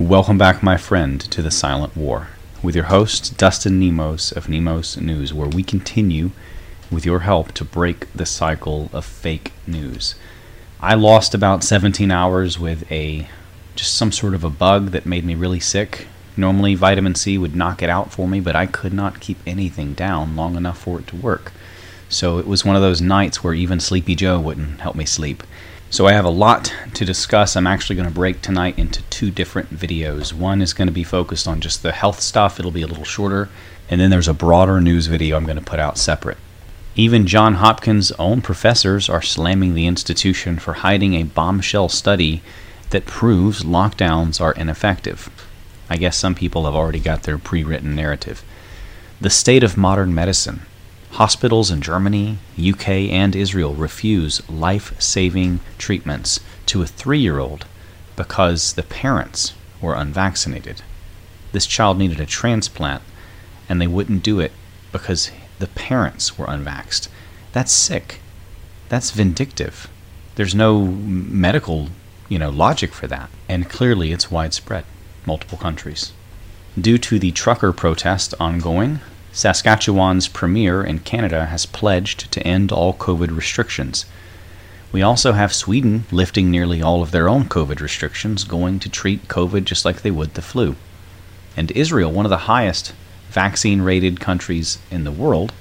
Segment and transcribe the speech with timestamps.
[0.00, 2.28] Welcome back, my friend, to the Silent War
[2.62, 6.30] with your host, Dustin Nemos of Nemos News, where we continue,
[6.90, 10.14] with your help, to break the cycle of fake news.
[10.80, 13.28] I lost about 17 hours with a
[13.76, 16.06] just some sort of a bug that made me really sick.
[16.34, 19.92] Normally, vitamin C would knock it out for me, but I could not keep anything
[19.92, 21.52] down long enough for it to work.
[22.08, 25.42] So it was one of those nights where even Sleepy Joe wouldn't help me sleep.
[25.92, 27.56] So I have a lot to discuss.
[27.56, 30.32] I'm actually going to break tonight into two different videos.
[30.32, 33.02] One is going to be focused on just the health stuff, it'll be a little
[33.02, 33.48] shorter.
[33.88, 36.38] And then there's a broader news video I'm going to put out separate.
[36.94, 42.40] Even John Hopkins' own professors are slamming the institution for hiding a bombshell study
[42.90, 45.28] that proves lockdowns are ineffective.
[45.88, 48.44] I guess some people have already got their pre written narrative.
[49.20, 50.62] The state of modern medicine.
[51.12, 57.66] Hospitals in Germany, UK, and Israel refuse life saving treatments to a three year old
[58.16, 60.82] because the parents were unvaccinated.
[61.52, 63.02] This child needed a transplant,
[63.68, 64.52] and they wouldn't do it
[64.92, 67.08] because the parents were unvaxxed.
[67.52, 68.20] That's sick.
[68.88, 69.88] That's vindictive.
[70.36, 71.88] There's no medical,
[72.28, 73.30] you know, logic for that.
[73.48, 74.84] And clearly it's widespread,
[75.26, 76.12] multiple countries.
[76.80, 79.00] Due to the trucker protest ongoing,
[79.40, 84.04] Saskatchewan's premier in Canada has pledged to end all COVID restrictions.
[84.92, 89.28] We also have Sweden lifting nearly all of their own COVID restrictions, going to treat
[89.28, 90.76] COVID just like they would the flu.
[91.56, 92.92] And Israel, one of the highest
[93.30, 95.54] vaccine rated countries in the world,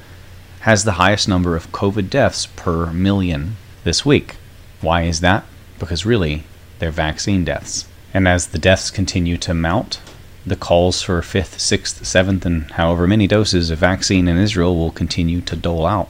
[0.59, 4.35] has the highest number of COVID deaths per million this week.
[4.81, 5.45] Why is that?
[5.79, 6.43] Because really,
[6.79, 7.87] they're vaccine deaths.
[8.13, 10.01] And as the deaths continue to mount,
[10.45, 14.91] the calls for fifth, sixth, seventh, and however many doses of vaccine in Israel will
[14.91, 16.09] continue to dole out,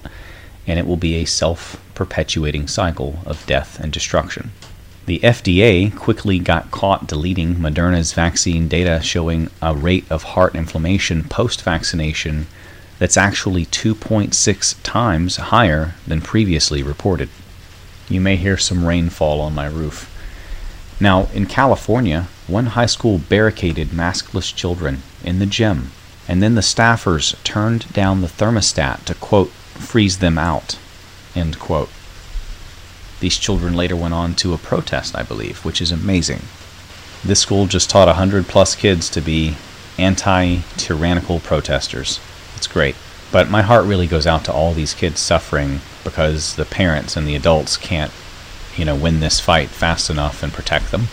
[0.68, 4.52] and it will be a self perpetuating cycle of death and destruction.
[5.06, 11.24] The FDA quickly got caught deleting Moderna's vaccine data showing a rate of heart inflammation
[11.24, 12.46] post vaccination
[13.00, 17.30] that's actually 2.6 times higher than previously reported.
[18.08, 20.16] You may hear some rainfall on my roof.
[21.00, 25.92] Now, in California, one high school barricaded maskless children in the gym,
[26.28, 30.78] and then the staffers turned down the thermostat to, quote, freeze them out,
[31.36, 31.90] end quote.
[33.20, 36.42] These children later went on to a protest, I believe, which is amazing.
[37.24, 39.56] This school just taught 100 plus kids to be
[39.98, 42.20] anti tyrannical protesters.
[42.56, 42.96] It's great.
[43.32, 47.28] But my heart really goes out to all these kids suffering because the parents and
[47.28, 48.12] the adults can't
[48.80, 51.08] you know, win this fight fast enough and protect them.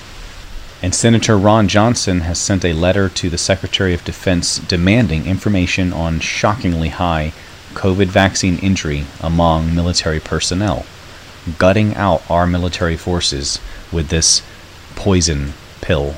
[0.82, 5.92] And Senator Ron Johnson has sent a letter to the Secretary of Defense demanding information
[5.92, 7.32] on shockingly high
[7.74, 10.86] COVID vaccine injury among military personnel,
[11.58, 13.58] gutting out our military forces
[13.90, 14.42] with this
[14.94, 16.14] poison pill.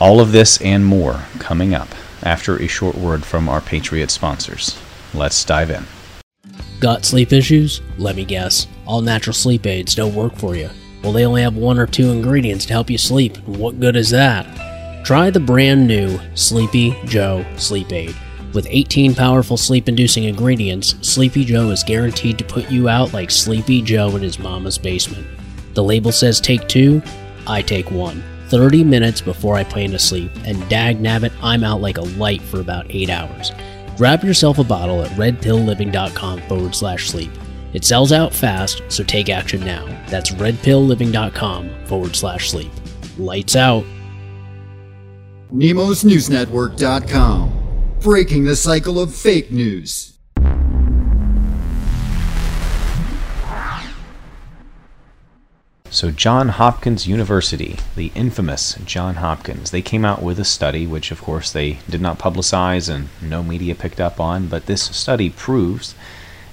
[0.00, 1.88] All of this and more coming up
[2.22, 4.78] after a short word from our Patriot sponsors.
[5.12, 5.86] Let's dive in.
[6.82, 7.80] Got sleep issues?
[7.96, 8.66] Let me guess.
[8.86, 10.68] All natural sleep aids don't work for you.
[11.02, 13.36] Well, they only have one or two ingredients to help you sleep.
[13.46, 15.04] What good is that?
[15.04, 18.16] Try the brand new Sleepy Joe Sleep Aid.
[18.52, 23.30] With 18 powerful sleep inducing ingredients, Sleepy Joe is guaranteed to put you out like
[23.30, 25.26] Sleepy Joe in his mama's basement.
[25.74, 27.00] The label says take two,
[27.46, 28.24] I take one.
[28.48, 32.42] 30 minutes before I plan to sleep, and dag nabbit, I'm out like a light
[32.42, 33.52] for about 8 hours.
[34.02, 37.30] Grab yourself a bottle at redpillliving.com forward slash sleep.
[37.72, 39.86] It sells out fast, so take action now.
[40.08, 42.72] That's redpillliving.com forward slash sleep.
[43.16, 43.84] Lights out.
[45.52, 47.98] NemosNewsNetwork.com.
[48.00, 50.11] Breaking the cycle of fake news.
[55.92, 61.10] So, John Hopkins University, the infamous John Hopkins, they came out with a study, which
[61.10, 65.28] of course they did not publicize and no media picked up on, but this study
[65.28, 65.94] proves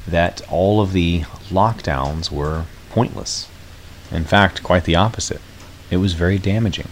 [0.05, 3.47] that all of the lockdowns were pointless.
[4.11, 5.39] In fact, quite the opposite.
[5.89, 6.89] It was very damaging.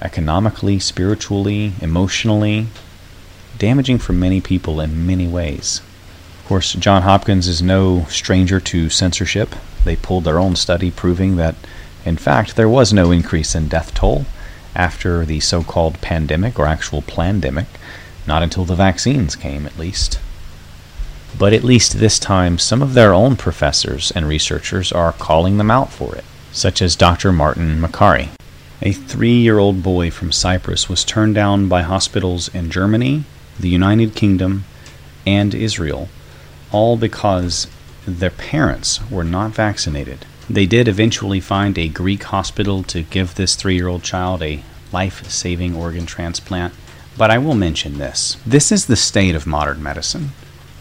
[0.00, 2.68] Economically, spiritually, emotionally,
[3.58, 5.80] damaging for many people in many ways.
[6.38, 9.56] Of course, John Hopkins is no stranger to censorship.
[9.84, 11.56] They pulled their own study proving that,
[12.04, 14.26] in fact, there was no increase in death toll
[14.74, 17.66] after the so called pandemic or actual plandemic,
[18.26, 20.18] not until the vaccines came, at least.
[21.38, 25.70] But at least this time, some of their own professors and researchers are calling them
[25.70, 27.32] out for it, such as Dr.
[27.32, 28.30] Martin Makary.
[28.82, 33.24] A three year old boy from Cyprus was turned down by hospitals in Germany,
[33.58, 34.64] the United Kingdom,
[35.24, 36.08] and Israel,
[36.72, 37.68] all because
[38.06, 40.26] their parents were not vaccinated.
[40.52, 44.62] They did eventually find a Greek hospital to give this three year old child a
[44.92, 46.74] life saving organ transplant.
[47.16, 50.32] But I will mention this this is the state of modern medicine.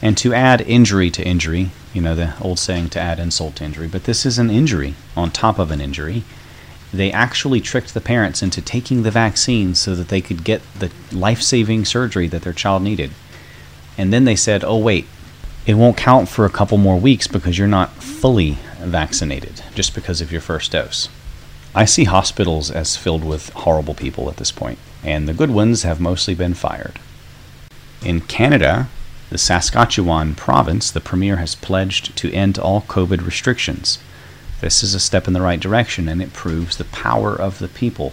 [0.02, 3.64] And to add injury to injury, you know, the old saying to add insult to
[3.64, 6.24] injury, but this is an injury on top of an injury.
[6.94, 10.92] They actually tricked the parents into taking the vaccine so that they could get the
[11.14, 13.12] life saving surgery that their child needed.
[13.98, 15.08] And then they said, oh, wait,
[15.66, 20.22] it won't count for a couple more weeks because you're not fully vaccinated just because
[20.22, 21.10] of your first dose.
[21.74, 25.84] I see hospitals as filled with horrible people at this point, and the good ones
[25.84, 27.00] have mostly been fired.
[28.04, 28.90] In Canada,
[29.30, 34.00] the Saskatchewan province, the premier has pledged to end all COVID restrictions.
[34.60, 37.70] This is a step in the right direction and it proves the power of the
[37.70, 38.12] people.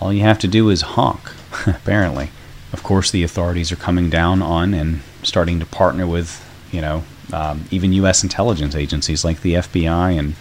[0.00, 1.30] All you have to do is honk,
[1.66, 2.30] apparently.
[2.72, 7.04] Of course, the authorities are coming down on and starting to partner with, you know,
[7.32, 8.22] um, even U.S.
[8.22, 10.34] intelligence agencies like the FBI and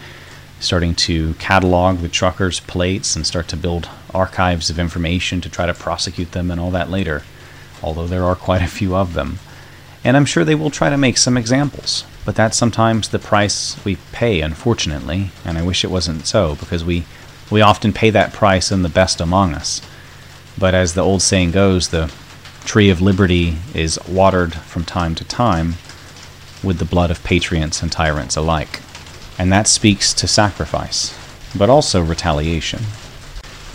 [0.59, 5.65] starting to catalog the truckers' plates and start to build archives of information to try
[5.65, 7.23] to prosecute them and all that later,
[7.83, 9.39] although there are quite a few of them.
[10.03, 12.05] And I'm sure they will try to make some examples.
[12.25, 16.83] But that's sometimes the price we pay, unfortunately, and I wish it wasn't so, because
[16.83, 17.05] we,
[17.51, 19.81] we often pay that price in the best among us.
[20.57, 22.11] But as the old saying goes, the
[22.63, 25.75] tree of liberty is watered from time to time
[26.65, 28.81] with the blood of patriots and tyrants alike.
[29.37, 31.15] And that speaks to sacrifice,
[31.55, 32.81] but also retaliation.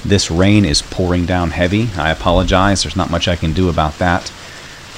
[0.05, 1.91] This rain is pouring down heavy.
[1.97, 4.29] I apologize, there's not much I can do about that.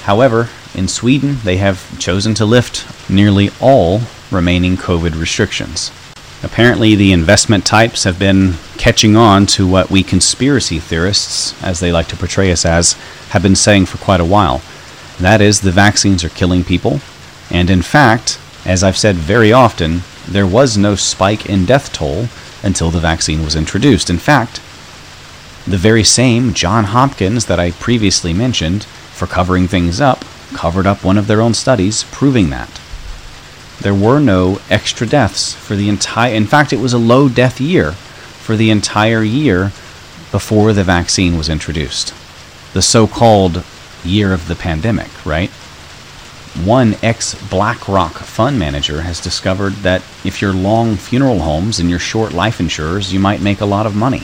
[0.03, 4.01] However, in Sweden, they have chosen to lift nearly all
[4.31, 5.91] remaining COVID restrictions.
[6.41, 11.91] Apparently, the investment types have been catching on to what we conspiracy theorists, as they
[11.91, 12.93] like to portray us as,
[13.29, 14.61] have been saying for quite a while.
[15.19, 16.99] That is, the vaccines are killing people.
[17.53, 22.27] And in fact, as I've said very often, there was no spike in death toll
[22.63, 24.09] until the vaccine was introduced.
[24.09, 24.59] In fact,
[25.67, 31.03] the very same John Hopkins that I previously mentioned for covering things up covered up
[31.03, 32.81] one of their own studies proving that.
[33.79, 37.59] There were no extra deaths for the entire in fact it was a low death
[37.59, 39.71] year for the entire year
[40.31, 42.13] before the vaccine was introduced.
[42.73, 43.63] The so-called
[44.03, 45.51] year of the pandemic, right?
[46.63, 51.99] One ex BlackRock fund manager has discovered that if you're long funeral homes and you're
[51.99, 54.21] short life insurers, you might make a lot of money.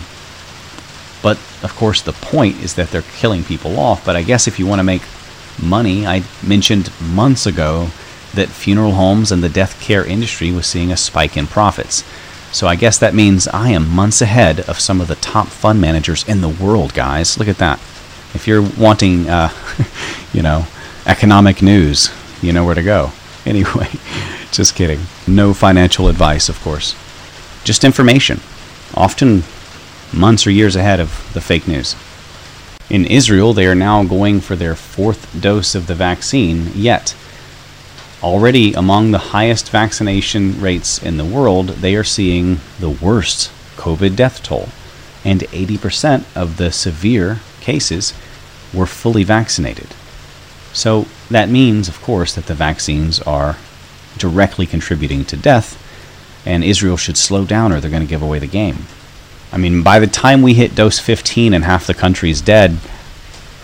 [1.23, 4.05] But of course, the point is that they're killing people off.
[4.05, 5.01] But I guess if you want to make
[5.61, 7.89] money, I mentioned months ago
[8.35, 12.03] that funeral homes and the death care industry was seeing a spike in profits.
[12.51, 15.81] So I guess that means I am months ahead of some of the top fund
[15.81, 17.37] managers in the world, guys.
[17.37, 17.79] Look at that.
[18.33, 19.49] If you're wanting, uh,
[20.33, 20.65] you know,
[21.05, 22.09] economic news,
[22.41, 23.11] you know where to go.
[23.45, 23.87] Anyway,
[24.51, 24.99] just kidding.
[25.27, 26.95] No financial advice, of course.
[27.63, 28.39] Just information.
[28.95, 29.43] Often
[30.13, 31.95] months or years ahead of the fake news.
[32.89, 37.15] In Israel, they are now going for their fourth dose of the vaccine, yet,
[38.23, 44.15] already among the highest vaccination rates in the world, they are seeing the worst COVID
[44.15, 44.69] death toll.
[45.23, 48.13] And 80% of the severe cases
[48.73, 49.87] were fully vaccinated.
[50.73, 53.57] So that means, of course, that the vaccines are
[54.17, 55.77] directly contributing to death,
[56.45, 58.85] and Israel should slow down or they're going to give away the game.
[59.51, 62.77] I mean, by the time we hit dose 15 and half the country is dead,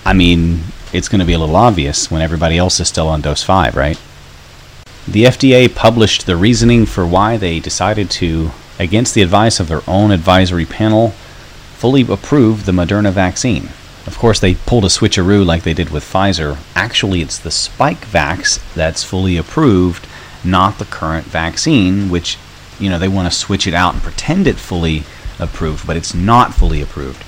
[0.03, 0.61] I mean,
[0.93, 3.75] it's going to be a little obvious when everybody else is still on dose 5,
[3.75, 3.99] right?
[5.07, 9.81] The FDA published the reasoning for why they decided to, against the advice of their
[9.87, 11.09] own advisory panel,
[11.75, 13.69] fully approve the Moderna vaccine.
[14.05, 16.57] Of course, they pulled a switcheroo like they did with Pfizer.
[16.75, 20.07] Actually, it's the Spikevax that's fully approved,
[20.43, 22.37] not the current vaccine, which,
[22.79, 25.03] you know, they want to switch it out and pretend it fully
[25.39, 27.23] approved, but it's not fully approved.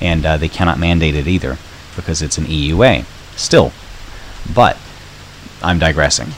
[0.00, 1.58] And uh, they cannot mandate it either
[1.94, 3.04] because it's an EUA.
[3.36, 3.72] Still.
[4.54, 4.78] But
[5.62, 6.28] I'm digressing.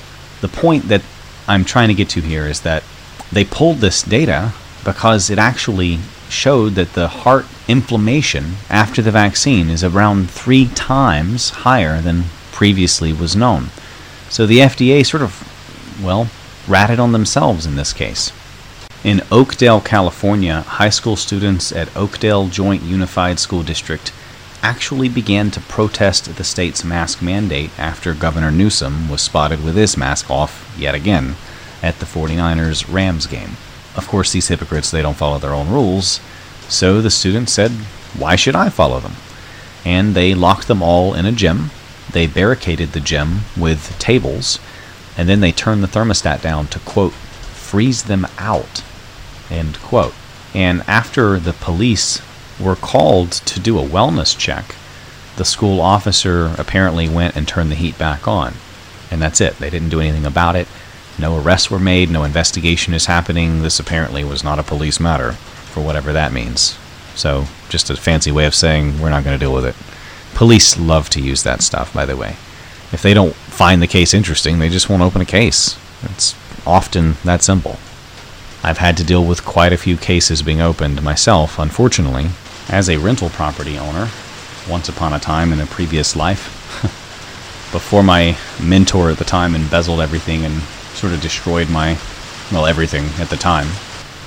[0.41, 1.03] The point that
[1.47, 2.83] I'm trying to get to here is that
[3.31, 4.53] they pulled this data
[4.85, 11.51] because it actually showed that the heart inflammation after the vaccine is around three times
[11.51, 13.71] higher than previously was known.
[14.29, 15.49] So the FDA sort of,
[16.03, 16.29] well,
[16.69, 18.33] ratted on themselves in this case.
[19.03, 24.13] In Oakdale, California, high school students at Oakdale Joint Unified School District
[24.63, 29.99] actually began to protest the state's mask mandate after Governor Newsom was spotted with his
[29.99, 31.37] mask off yet again
[31.83, 33.59] at the 49ers Rams game.
[33.97, 36.21] Of course, these hypocrites they don't follow their own rules,
[36.69, 37.71] so the students said,
[38.19, 39.17] "Why should I follow them?"
[39.85, 41.71] And they locked them all in a gym.
[42.11, 44.59] They barricaded the gym with tables,
[45.17, 48.83] and then they turned the thermostat down to quote freeze them out
[49.51, 50.15] End quote.
[50.55, 52.21] And after the police
[52.61, 54.77] were called to do a wellness check.
[55.37, 58.55] The school officer apparently went and turned the heat back on.
[59.11, 59.59] And that's it.
[59.59, 60.69] They didn't do anything about it.
[61.19, 63.63] No arrests were made, no investigation is happening.
[63.63, 66.77] This apparently was not a police matter, for whatever that means.
[67.15, 69.77] So, just a fancy way of saying we're not going to deal with it.
[70.37, 72.31] Police love to use that stuff, by the way.
[72.93, 75.79] If they don't find the case interesting, they just won't open a case.
[76.03, 76.35] It's
[76.67, 77.79] often that simple.
[78.63, 82.31] I've had to deal with quite a few cases being opened myself, unfortunately,
[82.69, 84.09] as a rental property owner,
[84.69, 86.49] once upon a time in a previous life,
[87.73, 90.63] before my mentor at the time embezzled everything and
[90.95, 91.99] sort of destroyed my,
[92.51, 93.67] well, everything at the time.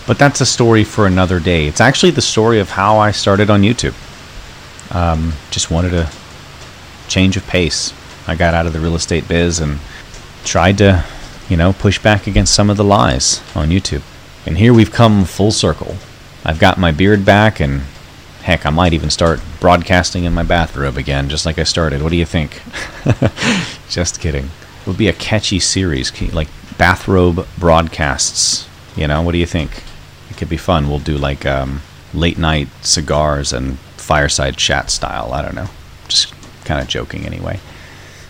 [0.06, 1.68] But that's a story for another day.
[1.68, 3.96] It's actually the story of how I started on YouTube.
[4.96, 6.10] Um, just wanted a
[7.10, 7.94] change of pace.
[8.28, 9.80] I got out of the real estate biz and
[10.44, 11.04] tried to,
[11.50, 14.02] you know, push back against some of the lies on YouTube.
[14.46, 15.96] And here we've come full circle.
[16.46, 17.82] I've got my beard back, and
[18.44, 22.02] heck, I might even start broadcasting in my bathrobe again, just like I started.
[22.02, 22.62] What do you think?
[23.90, 24.46] just kidding.
[24.46, 28.68] It would be a catchy series, like bathrobe broadcasts.
[28.96, 29.84] You know, what do you think?
[30.30, 30.90] It could be fun.
[30.90, 31.82] We'll do like um,
[32.14, 35.34] late night cigars and fireside chat style.
[35.34, 35.68] I don't know.
[36.08, 36.34] Just
[36.66, 37.60] kind of joking anyway.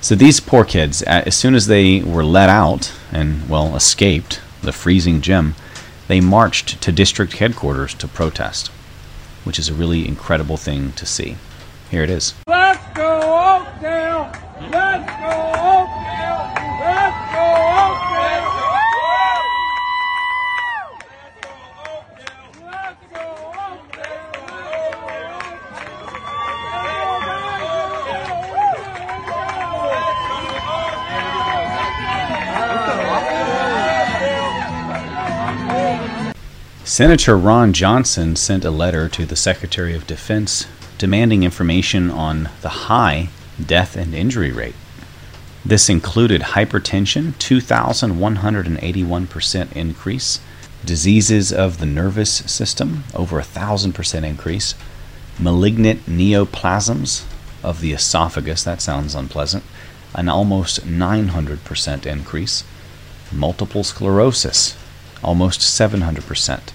[0.02, 4.72] So these poor kids, as soon as they were let out and, well, escaped the
[4.72, 5.56] freezing gym,
[6.08, 8.70] they marched to district headquarters to protest,
[9.44, 11.36] which is a really incredible thing to see.
[11.90, 12.34] Here it is.
[12.48, 13.37] Let's go
[36.98, 40.66] Senator Ron Johnson sent a letter to the Secretary of Defense
[40.98, 43.30] demanding information on the high
[43.64, 44.74] death and injury rate.
[45.64, 50.40] This included hypertension, 2,181% increase,
[50.84, 54.74] diseases of the nervous system, over a 1,000% increase,
[55.38, 57.26] malignant neoplasms
[57.62, 59.64] of the esophagus, that sounds unpleasant,
[60.16, 62.64] an almost 900% increase,
[63.32, 64.76] multiple sclerosis,
[65.24, 66.72] almost 700%.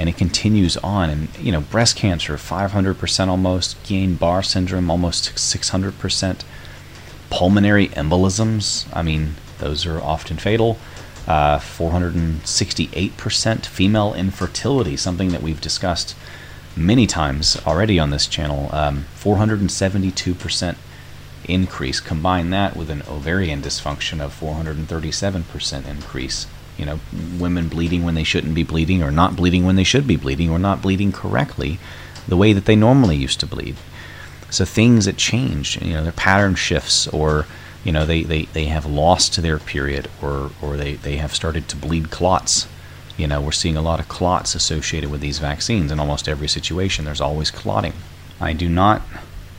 [0.00, 1.10] And it continues on.
[1.10, 6.40] And, you know, breast cancer, 500% almost, Guillain Barre syndrome, almost 600%,
[7.28, 10.78] pulmonary embolisms, I mean, those are often fatal.
[11.28, 16.16] Uh, 468% female infertility, something that we've discussed
[16.74, 18.70] many times already on this channel.
[18.72, 20.76] Um, 472%
[21.44, 22.00] increase.
[22.00, 26.46] Combine that with an ovarian dysfunction of 437% increase.
[26.80, 27.00] You know,
[27.38, 30.48] women bleeding when they shouldn't be bleeding, or not bleeding when they should be bleeding,
[30.50, 31.78] or not bleeding correctly
[32.26, 33.76] the way that they normally used to bleed.
[34.48, 37.44] So things that change, you know, their pattern shifts, or
[37.84, 41.68] you know, they, they, they have lost their period, or or they, they have started
[41.68, 42.66] to bleed clots.
[43.18, 46.48] You know, we're seeing a lot of clots associated with these vaccines in almost every
[46.48, 47.04] situation.
[47.04, 47.92] There's always clotting.
[48.40, 49.02] I do not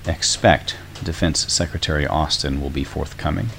[0.08, 3.50] expect Defense Secretary Austin will be forthcoming.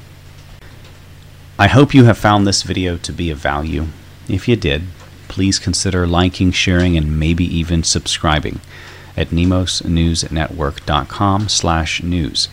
[1.62, 3.86] I hope you have found this video to be of value.
[4.28, 4.82] If you did,
[5.28, 8.58] please consider liking, sharing, and maybe even subscribing
[9.16, 12.48] at nemosnewsnetwork.com slash news.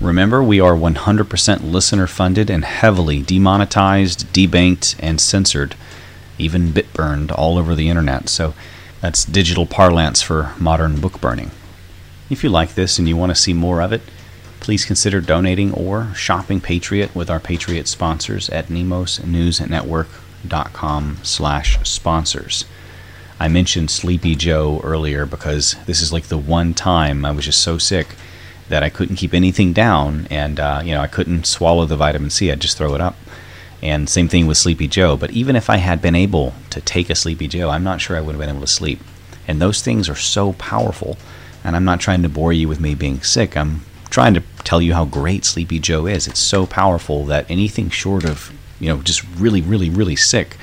[0.00, 5.74] Remember, we are 100% listener funded and heavily demonetized, debanked, and censored,
[6.38, 8.28] even bit burned all over the internet.
[8.28, 8.54] So
[9.00, 11.50] that's digital parlance for modern book burning.
[12.30, 14.02] If you like this and you want to see more of it,
[14.66, 22.64] please consider donating or shopping Patriot with our Patriot sponsors at nemosnewsnetwork.com slash sponsors.
[23.38, 27.62] I mentioned Sleepy Joe earlier because this is like the one time I was just
[27.62, 28.16] so sick
[28.68, 32.30] that I couldn't keep anything down and uh, you know I couldn't swallow the vitamin
[32.30, 32.50] C.
[32.50, 33.14] I'd just throw it up.
[33.80, 35.16] And same thing with Sleepy Joe.
[35.16, 38.16] But even if I had been able to take a Sleepy Joe I'm not sure
[38.16, 38.98] I would have been able to sleep.
[39.46, 41.18] And those things are so powerful
[41.62, 43.56] and I'm not trying to bore you with me being sick.
[43.56, 46.26] I'm trying to tell you how great Sleepy Joe is.
[46.26, 50.56] It's so powerful that anything short of, you know, just really, really, really sick,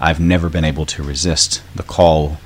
[0.00, 2.38] I've never been able to resist the call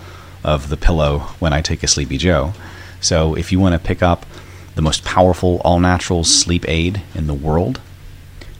[0.42, 2.52] of the pillow when I take a Sleepy Joe.
[3.00, 4.26] So if you want to pick up
[4.74, 7.80] the most powerful all natural sleep aid in the world,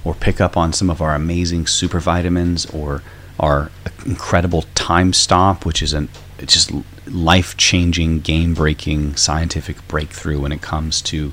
[0.05, 3.03] or pick up on some of our amazing super vitamins or
[3.41, 3.71] our
[4.05, 6.09] incredible time stop, which is an
[6.45, 6.71] just
[7.07, 11.33] life changing, game breaking scientific breakthrough when it comes to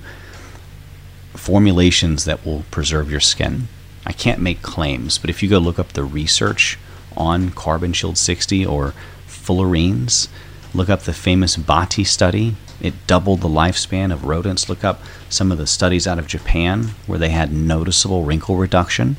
[1.34, 3.68] formulations that will preserve your skin.
[4.06, 6.78] I can't make claims, but if you go look up the research
[7.16, 8.94] on Carbon Shield 60 or
[9.28, 10.28] fullerenes,
[10.74, 12.56] Look up the famous Baati study.
[12.80, 14.70] It doubled the lifespan of rodents.
[14.70, 19.18] Look up some of the studies out of Japan where they had noticeable wrinkle reduction.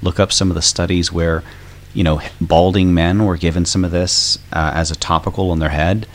[0.00, 1.42] Look up some of the studies where,
[1.92, 5.70] you know, balding men were given some of this uh, as a topical on their
[5.70, 6.06] head.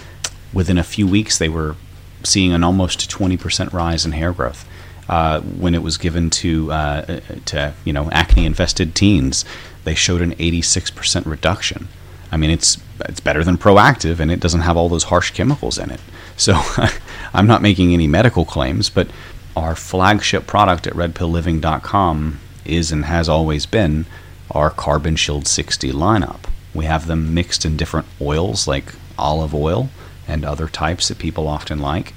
[0.53, 1.75] Within a few weeks, they were
[2.23, 4.65] seeing an almost 20% rise in hair growth.
[5.09, 9.45] Uh, when it was given to uh, to you know acne infested teens,
[9.85, 11.87] they showed an 86% reduction.
[12.31, 15.77] I mean, it's it's better than Proactiv, and it doesn't have all those harsh chemicals
[15.77, 16.01] in it.
[16.35, 16.61] So,
[17.33, 19.07] I'm not making any medical claims, but
[19.55, 24.05] our flagship product at RedPillLiving.com is and has always been
[24.51, 26.41] our Carbon Shield 60 lineup.
[26.73, 29.89] We have them mixed in different oils like olive oil
[30.27, 32.13] and other types that people often like.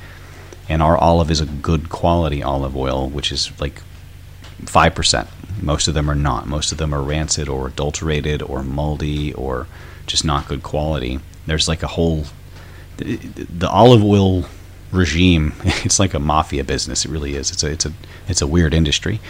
[0.71, 3.83] And our olive is a good quality olive oil, which is like
[4.63, 5.29] 5%.
[5.61, 6.47] Most of them are not.
[6.47, 9.67] Most of them are rancid or adulterated or moldy or
[10.07, 11.21] just not good quality.
[11.47, 12.25] There's like a whole
[12.97, 14.45] the, the olive oil
[14.93, 15.55] regime.
[15.85, 17.05] It's like a mafia business.
[17.05, 17.51] It really is.
[17.51, 17.93] It's a it's a
[18.29, 19.21] it's a weird industry,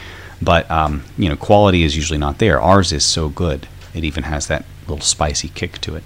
[0.42, 2.60] but um, you know quality is usually not there.
[2.60, 3.66] Ours is so good.
[3.94, 6.04] It even has that little spicy kick to it.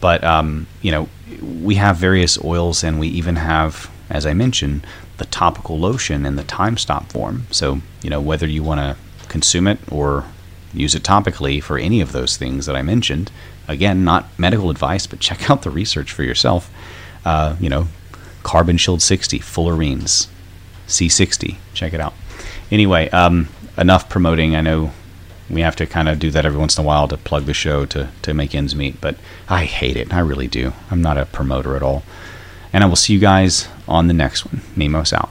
[0.00, 1.08] But um, you know
[1.42, 6.36] we have various oils, and we even have, as I mentioned, the topical lotion in
[6.36, 7.46] the time stop form.
[7.50, 8.96] So you know whether you want to
[9.28, 10.24] consume it or
[10.74, 13.32] use it topically for any of those things that I mentioned.
[13.66, 16.70] Again, not medical advice, but check out the research for yourself.
[17.24, 17.88] Uh, you know,
[18.42, 20.28] Carbon Shield 60, Fullerenes,
[20.86, 21.56] C60.
[21.74, 22.14] Check it out.
[22.70, 24.56] Anyway, um, enough promoting.
[24.56, 24.92] I know
[25.48, 27.54] we have to kind of do that every once in a while to plug the
[27.54, 29.16] show to, to make ends meet, but
[29.48, 30.12] I hate it.
[30.12, 30.72] I really do.
[30.90, 32.02] I'm not a promoter at all.
[32.72, 34.62] And I will see you guys on the next one.
[34.76, 35.30] Nemos out.